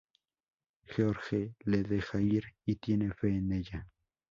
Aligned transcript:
George 0.87 1.51
le 1.63 1.83
deja 1.83 2.19
ir 2.19 2.43
y 2.65 2.77
tiene 2.77 3.11
fe 3.13 3.35
en 3.35 3.51
ella. 3.51 3.87